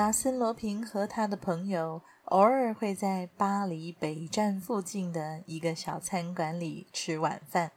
[0.00, 7.72] 亚森·罗平和他的朋友偶尔会在巴黎北站附近的一个小餐馆里吃晚饭。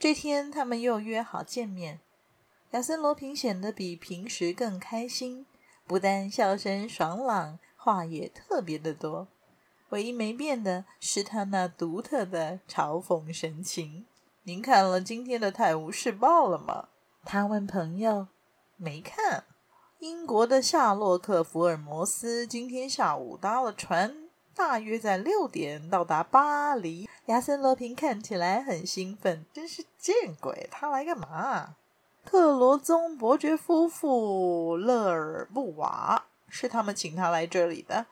[0.00, 2.00] 这天，他们又约好见面。
[2.72, 5.46] 亚森·罗平显得比平时更开心，
[5.86, 9.28] 不但笑声爽朗，话也特别的多。
[9.90, 14.06] 唯一没变的是他那独特的嘲讽神情。
[14.42, 16.88] 您看了今天的《泰晤士报》了吗？
[17.24, 18.26] 他问朋友。
[18.76, 19.44] 没看。
[20.00, 27.08] 英国的夏洛克·福尔摩斯今天下午搭了船，大约在六点到达巴黎。
[27.26, 30.68] 亚森·罗平看起来很兴奋，真是见鬼！
[30.70, 31.74] 他来干嘛？
[32.24, 38.06] 特罗宗伯爵夫妇勒尔布瓦是他们请他来这里的。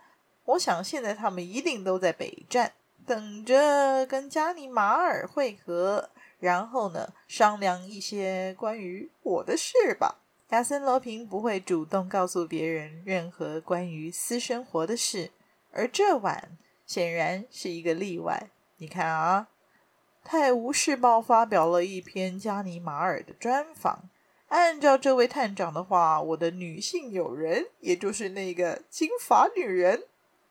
[0.45, 2.73] 我想现在他们一定都在北站，
[3.07, 6.11] 等着跟加尼马尔会合，
[6.41, 10.17] 然后呢，商量一些关于我的事吧。
[10.51, 15.33] 亚森·罗平不会主动告诉别人任何关于私生活的事，
[15.73, 18.51] 而这晚显然是一个例外。
[18.77, 19.49] 你看啊，
[20.29, 24.09] 《泰晤士报》发表了一篇加尼玛尔的专访。
[24.49, 30.05] 按照这位探长的话，我的女性友人，也就是那个金发女人，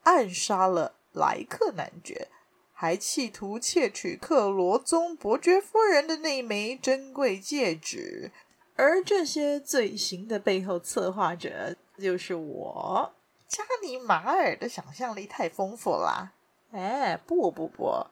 [0.04, 2.28] 暗杀了莱克男爵，
[2.74, 8.34] 还企图窃取克罗宗伯爵夫人的那枚珍贵戒指。
[8.76, 13.14] 而这些罪行的背后策划者就是我。
[13.48, 16.34] 加尼玛尔的想象力太丰富啦。
[16.72, 18.06] 哎，不不不，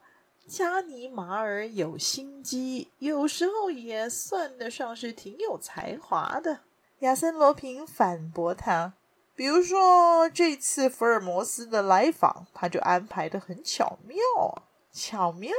[0.47, 6.59] 加尼玛尔有心机，有时候也算得上是挺有才华的。
[7.00, 8.94] 亚森·罗平反驳他，
[9.35, 14.18] 比如说这次福尔摩斯的来访，他就安排得很巧妙。
[14.94, 15.51] 巧妙？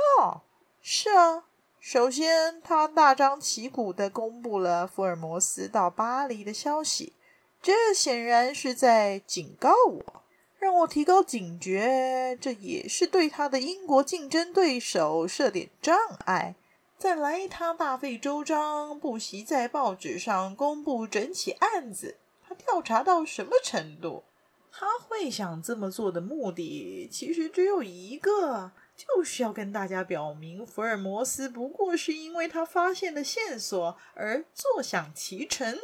[0.80, 1.44] 是啊。
[1.86, 7.12] 首先，他大张旗鼓地公布了福尔摩斯到巴黎的消息，
[7.60, 10.22] 这显然是在警告我，
[10.58, 12.38] 让我提高警觉。
[12.40, 16.54] 这也是对他的英国竞争对手设点障碍。
[16.96, 22.16] 再来，他大费周章，不惜在报纸上公布整起案子。
[22.48, 24.24] 他调查到什么程度？
[24.72, 28.72] 他会想这么做的目的，其实只有一个。
[28.96, 35.78] 就是要跟大家表明，福尔摩斯不过是因为他发现了线索而坐享其成。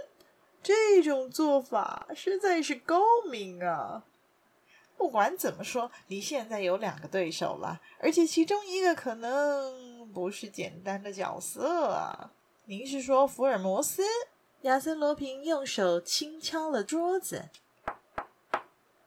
[0.62, 3.00] 这种做法实在是高
[3.31, 4.04] 明啊！
[4.97, 12.32] 不管怎么说，你现在有两个对手了，而且其中一个可能不是简单的角色啊。
[12.66, 14.03] 您是说福尔摩斯？
[14.62, 17.49] 亚森·罗平用手轻敲了桌子。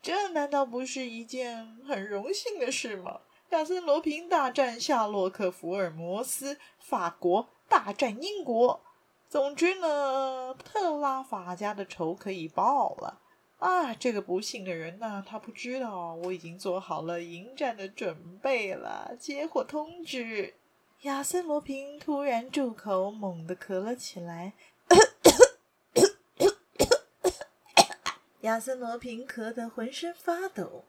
[0.02, 3.22] 这难道不是一件很荣幸的事吗？
[3.54, 8.82] 亚森·罗平大战夏洛克·福尔摩斯，法国大战英国。
[9.30, 13.22] 总之呢，特拉法加的仇可以报了
[13.60, 13.94] 啊！
[13.94, 19.16] 这个不幸的人呢，他不知道我已经做好了迎战的准备了。
[19.20, 20.56] 接获通知，
[21.04, 24.54] 亚森·罗平突然住口，猛地咳了起来。
[28.42, 30.86] 亚森·罗平咳得浑身发抖。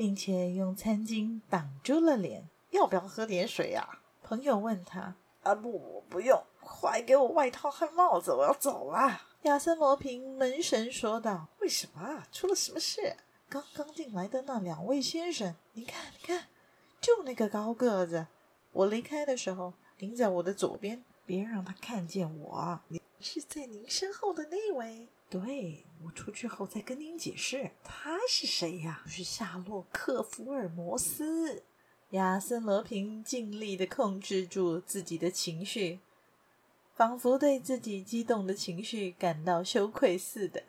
[0.00, 2.48] 并且用餐巾挡住了脸。
[2.70, 3.86] 要不要喝点水呀？
[4.22, 5.14] 朋友问他。
[5.42, 9.20] 啊，不，我不用，快给我外套和帽子，我要走了。
[9.42, 11.48] 亚森·罗平门神说道。
[11.58, 12.24] 为什么？
[12.32, 13.14] 出了什么事？
[13.50, 16.46] 刚刚进来的那两位先生，您看，你看，
[16.98, 18.26] 就那个高个子。
[18.72, 22.80] 我离开的时候，您在我的左边，别让他看见我。
[22.88, 25.08] 你是在您身后的那位。
[25.30, 29.04] 对，我出去后再跟您解释，他是谁呀？
[29.06, 31.62] 是夏洛克·福尔摩斯。
[32.10, 36.00] 亚森·罗平尽力地控制住自己的情绪，
[36.92, 40.64] 仿佛对自己激动的情绪感到羞愧似的。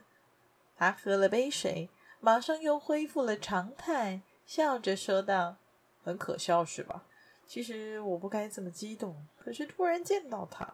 [0.76, 5.58] 他喝了杯水，马上又恢复了常态，笑着说道
[6.06, 7.04] ：“很可笑，是吧？
[7.48, 10.72] 其实我不该这么激动，可是突然见到他。”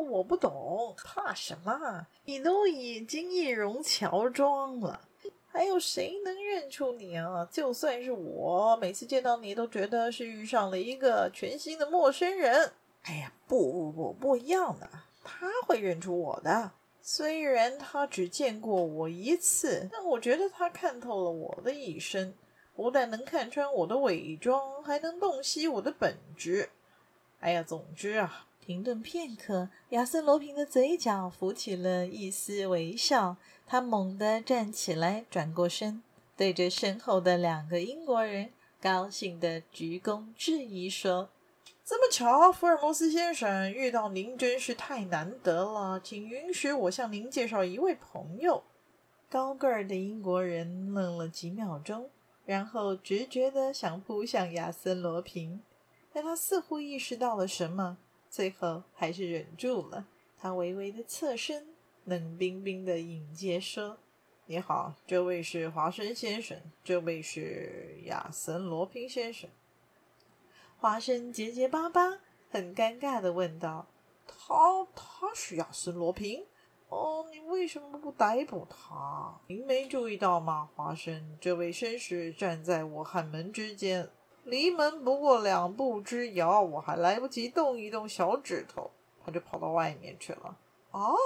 [0.00, 2.06] 我不懂，怕什么？
[2.24, 5.00] 你都已经易容乔装了，
[5.46, 7.46] 还有谁能认出你啊？
[7.50, 12.72] 就算是我，每次见到你都觉得是遇上了一个全新的陌生人。
[13.02, 14.88] 哎呀，不不不，不一样的，
[15.22, 16.70] 他会认出我的。
[17.04, 22.32] 虽然他只见过我一次，但我觉得他看透了我的一生，
[22.74, 26.70] 不但能看穿我的伪装，还能洞悉我的本质。
[27.40, 33.36] 哎呀，总之啊，停顿片刻，亚森·罗平的嘴角浮起了一丝微笑，
[33.66, 36.00] 他猛地站起来，转过身，
[36.36, 38.50] 对着身后的两个英国人
[38.80, 41.28] 高兴地鞠躬致意说。
[41.84, 48.62] 这么巧，福尔摩斯先生遇到您真是太难得了，请允许我向您介绍一位朋友。
[49.28, 52.08] 高个儿的英国人愣了几秒钟，
[52.44, 55.60] 然后直觉地想扑向亚森·罗平，
[56.12, 57.98] 但他似乎意识到了什么，
[58.32, 60.06] 最后还是忍住了。
[60.38, 61.68] 他微微的侧身，
[62.04, 63.98] 冷冰冰的迎接说
[64.46, 69.50] ：“你好，这位是华生先生，这位是亚森·罗平先生。”
[70.80, 72.20] 华生结结巴巴，
[72.50, 73.86] 很尴尬的问道
[74.26, 76.46] ：“他他是亚森·罗平？
[76.88, 79.38] 哦，你为什么不逮捕他？
[79.46, 80.70] 您没注意到吗？
[80.74, 84.08] 华生，这位绅士站在我和门之间，
[84.44, 88.90] 离门不过两步之遥，我还来不及动一动小指头，
[89.24, 90.56] 他就跑到外面去了。”
[90.92, 91.16] 哦，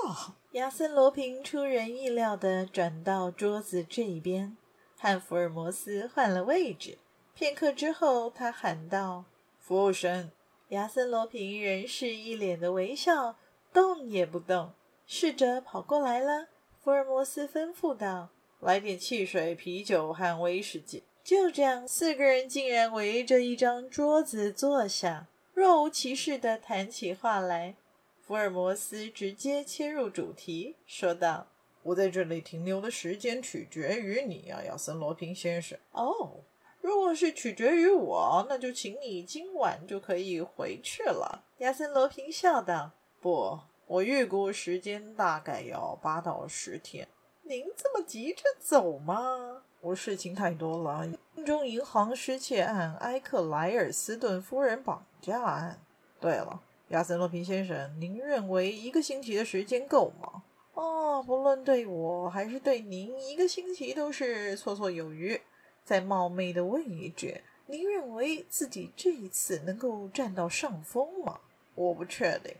[0.52, 4.56] 亚森·罗平出人意料地转到桌子这一边，
[4.96, 6.98] 和福尔摩斯换了位置。
[7.34, 9.24] 片刻之后，他喊道。
[9.58, 10.30] 服务生，
[10.68, 13.36] 亚森·罗平仍是一脸的微笑，
[13.72, 14.72] 动也不动。
[15.04, 16.46] 侍者跑过来了，
[16.78, 18.28] 福尔摩斯吩咐道
[18.60, 27.74] ：“来点汽水、啤酒和威士忌。”就这样，四个人竟然围着一张桌子坐下，若无其事地谈起话来。
[28.20, 31.48] 福尔摩斯直接切入主题，说道
[31.82, 36.44] ：“我在这里停留的时间取决于你啊，亚森·罗平先生。”哦。
[36.80, 42.92] 如果是取决于我，那就请你今晚就可以回去了。”亚森·罗平笑道。
[43.20, 43.58] “不，
[43.88, 47.08] 我预估时间大概要八到十天。
[47.42, 49.64] 您这么急着走吗？
[49.86, 51.06] 我事情太多了。
[51.36, 55.78] 英中银行失窃案、埃克莱尔斯顿夫人绑架案。
[56.18, 60.42] 对了，亚森·洛平先生，您认为一个星期的时间够吗？
[60.74, 65.40] 哦，不论对我还是对您，一个星期都是绰绰有余。”
[65.84, 71.38] 再冒昧的问一句，您认为自己这一次能够占到上风吗？
[71.76, 72.52] 我不确定，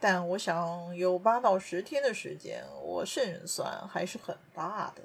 [0.00, 5.02] 但我想有八到十天的时间，我胜算还是很大的。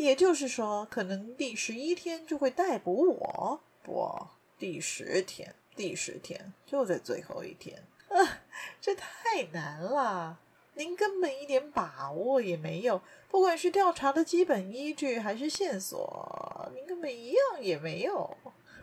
[0.00, 3.60] 也就是说，可能第十一天就会逮捕我。
[3.82, 4.26] 不，
[4.58, 7.82] 第十天，第十天就在最后一天。
[8.08, 8.40] 啊，
[8.80, 10.38] 这太难了。
[10.72, 18.38] 您根本一点把握也没有，不管是调查的基本依据还是线索，您根本一样也没有。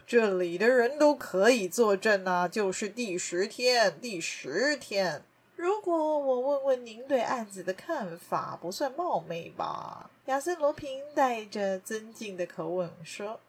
[0.06, 5.24] 这里的人都可以作证啊，就是第十天，第十天。
[5.58, 10.08] 如果我问问您对案子的看法，不算冒昧吧？
[10.28, 13.40] 亚森·罗平带着尊敬的口吻说。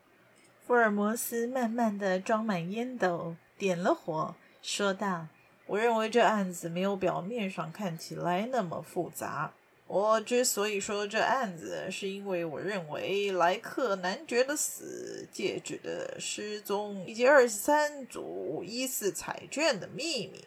[0.66, 5.26] 福尔摩斯慢慢地装满烟斗，点了火，说道。
[5.66, 9.52] 我认为这案子没有表面上看起来那么复杂。
[9.86, 20.42] 我之所以说这案子，是因为我认为莱克男爵的死、戒指的失踪以及二十三组疑似彩券的秘密，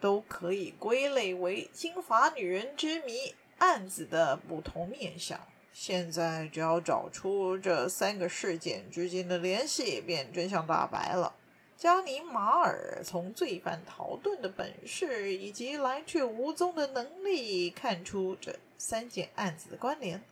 [0.00, 5.40] 都可以归类为金发女人之谜案子的不同面相。
[5.72, 11.34] 现在只要找出这三个事件之间的联系，便真相大白了。
[11.76, 20.22] 加尼马尔从罪犯逃遁的本事以及来去无踪的能力看出这三件案子的关联，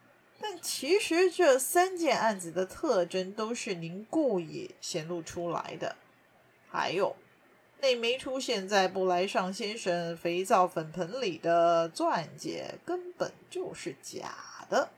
[0.41, 5.97] 但其实这三件案子的特征都是您故意显露出来的。
[6.71, 7.15] 还有，
[7.85, 14.35] 那枚出现在布莱尚先生肥皂粉盆里的钻戒根本就是假
[14.71, 14.89] 的，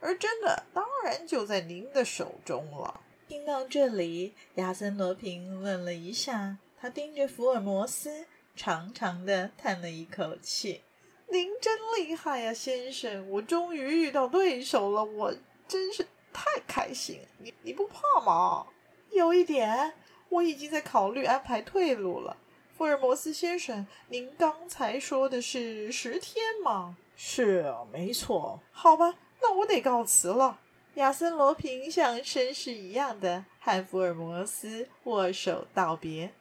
[0.00, 3.02] 而真的当然就在您的手中了。
[3.28, 8.24] 听到这里，亚森·罗平愣了一下，他盯着福尔摩斯，
[8.56, 10.80] 长长的叹了一口气
[11.28, 13.28] ：“您真厉害呀，先生！
[13.28, 15.34] 我终于遇到对手了，我
[15.68, 17.20] 真是太开心。
[17.36, 18.66] 你你不怕吗？
[19.10, 19.92] 有一点，
[20.32, 22.38] 我已经在考虑安排退路了。
[22.74, 26.96] 福尔摩斯先生，您刚才说的是十天吗？
[27.14, 28.58] 是啊，没错。
[28.72, 30.58] 好吧，那我得告辞了。”
[30.96, 36.32] 亚森·罗平像绅士一样的和福尔摩斯握手道别。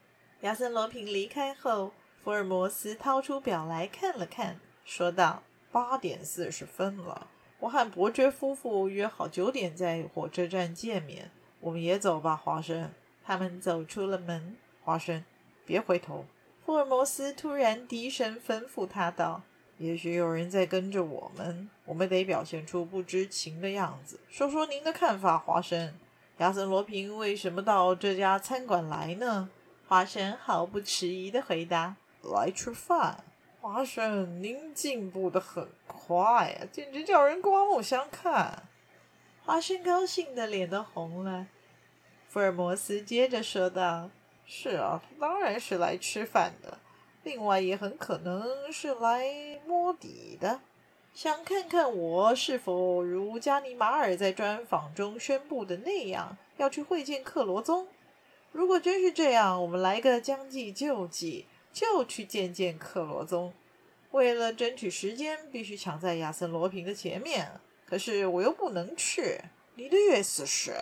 [0.41, 1.91] 亚森·罗平离开后，
[2.23, 7.27] 福尔摩斯掏出表来看了看，说道：“八点四十分了，
[7.59, 11.29] 我和伯爵夫妇约好九点在火车站见面。
[11.59, 12.89] 我们也走吧，华生。”
[13.23, 14.55] 他们走出了门。
[14.83, 15.23] 华生，
[15.65, 16.25] 别回头。
[16.65, 19.41] 福尔摩斯突然低声吩咐他道
[19.79, 24.19] ：“也许有人在跟着我们，我们得表现出不知情的样子。
[24.29, 25.93] 说说您的看法，华生。
[26.37, 29.49] 亚森·罗平为什么到这家餐馆来呢？
[29.87, 33.23] 华生毫不迟疑地回答：“来吃饭。”
[33.61, 38.63] 华生，您进步的很快呀，简直叫人刮目相看。
[39.43, 41.45] 华生高兴的脸都红了。
[42.31, 44.09] 福尔摩斯接着说道
[44.47, 46.77] ：“是啊，当然是来吃饭的。”
[47.23, 50.61] 另外也很可能是来摸底的，
[51.13, 57.85] 想看看我是否如加尼马尔在专访中宣布的那样，要去会见克罗宗。
[58.53, 63.51] 如果真是这样，我们来个将计就计，就去见见克罗宗。
[64.11, 67.51] 为了争取时间，必须抢在亚森罗平的前面。
[67.85, 69.41] 可是我又不能去。
[69.75, 70.73] 你的意思是？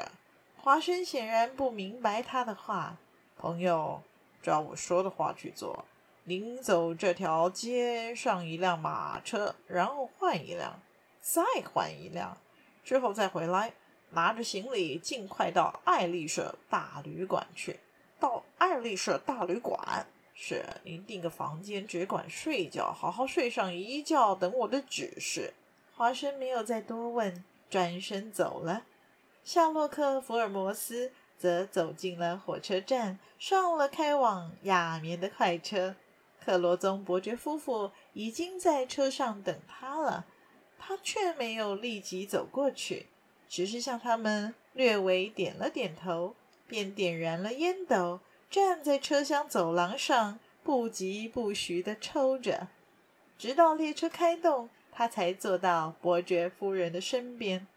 [0.70, 2.96] 华生显然不明白他的话。
[3.36, 4.04] 朋友，
[4.40, 5.84] 照我说的话去做。
[6.26, 10.80] 临走这条街，上一辆马车，然后换一辆，
[11.22, 11.42] 再
[11.74, 12.38] 换一辆，
[12.84, 13.74] 之后再回来，
[14.12, 17.80] 拿着行李，尽快到爱丽舍大旅馆去。
[18.20, 25.52] 到爱丽舍大旅馆，是您订个房间，只管睡觉，好好睡上一觉，等我的指示。
[25.96, 28.84] 华生没有再多问，转身走了。
[29.44, 35.96] 夏洛克·福尔摩斯则走进了火车站，上了开往亚眠的快车。
[36.44, 40.26] 克罗宗伯爵夫妇已经在车上等他了，
[40.78, 43.08] 他却没有立即走过去，
[43.48, 46.36] 只是向他们略微点了点头，
[46.68, 48.20] 便点燃了烟斗，
[48.50, 52.68] 站在车厢走廊上，不疾不徐地抽着，
[53.38, 57.68] 直到列车开动，他才坐到伯爵夫人的身边。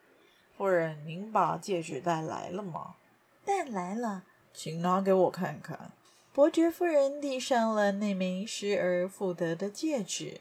[0.56, 2.94] 夫人，您把戒指带来了吗？
[3.44, 5.92] 带来了，请拿给我看看。
[6.32, 10.40] 伯爵夫人递上了那枚失而复得的戒指，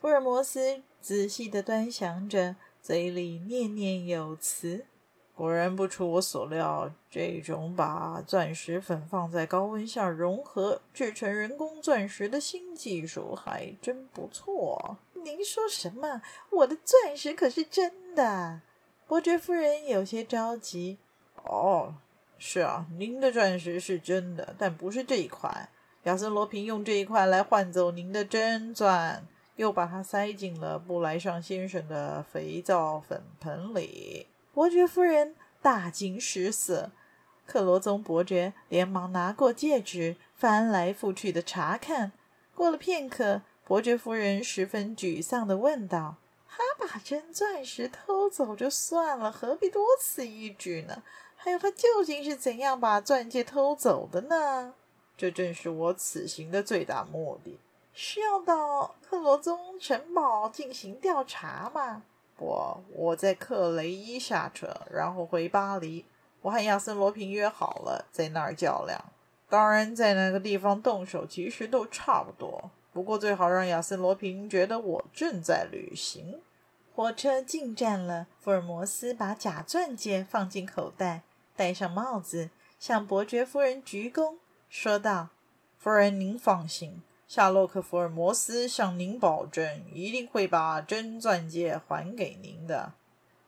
[0.00, 4.86] 福尔摩斯仔细地端详着，嘴里念念有词。
[5.34, 14.98] 果然不出我所料，这种把钻石粉放在高温下融合制成人工钻石的新技术还真不错。
[15.12, 16.22] 您说什么？
[16.50, 18.62] 我的钻石可是真的！
[19.08, 20.98] 伯爵夫人有些着急。
[21.42, 21.94] 哦。
[22.40, 25.70] 是啊，您的钻石是真的，但不是这一块。
[26.04, 34.28] 亚森·罗平用这一块来换走您的真钻，又把它塞进了布莱尚先生的肥皂粉盆里。
[34.54, 36.92] 伯爵夫人大惊失色，
[37.44, 42.12] 克罗宗伯爵连忙拿过戒指，翻来覆去的查看。
[42.54, 46.16] 过了片刻，伯爵夫人十分沮丧地问道
[46.88, 51.02] ：“把真钻石偷走就算了，何必多此一举呢？”
[51.36, 54.74] 还有，他究竟是怎样把钻戒偷走的呢？
[55.16, 57.58] 这正是我此行的最大目的，
[57.92, 62.02] 是要到克罗宗城堡进行调查吗？
[62.36, 66.04] 不，我在克雷伊下车，然后回巴黎。
[66.40, 69.00] 我和亚森·罗平约好了，在那儿较量。
[69.48, 72.70] 当然，在那个地方动手，其实都差不多。
[72.92, 76.40] 不过，最好让亚森·罗平觉得我正在旅行。
[76.98, 81.22] 火车进站了，福尔摩斯把假钻戒放进口袋。
[81.54, 82.50] 戴上帽子，
[82.80, 84.38] 向伯爵夫人鞠躬，
[84.68, 85.28] 说道
[85.78, 92.94] ：“夫人，您放心，夏洛克·福尔摩斯向您保证，一定会把真钻戒还给您的。”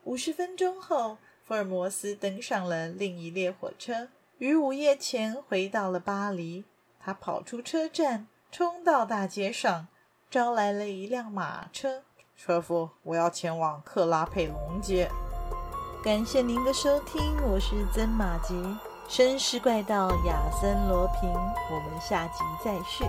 [0.07, 6.65] 五十分钟后，福尔摩斯登上了另一列火车，于午夜前回到了巴黎。
[7.01, 9.89] 他跑出车站，冲到大街上，
[10.31, 12.05] 招来了一辆马车。
[12.43, 15.11] 车夫，我要前往克拉佩隆街。
[16.03, 18.55] 感谢您的收听，我是曾马吉，
[19.11, 23.05] 绅士怪盗亚森罗平，我们下集再续。